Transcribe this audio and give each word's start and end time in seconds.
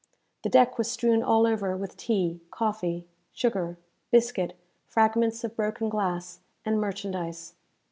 The 0.41 0.49
deck 0.49 0.79
was 0.79 0.89
strewn 0.89 1.21
all 1.21 1.45
over 1.45 1.77
with 1.77 1.95
tea, 1.95 2.41
coffee, 2.49 3.05
sugar, 3.33 3.77
biscuit, 4.09 4.57
fragments 4.87 5.43
of 5.43 5.55
broken 5.55 5.89
glass, 5.89 6.39
and 6.65 6.81
merchandise. 6.81 7.53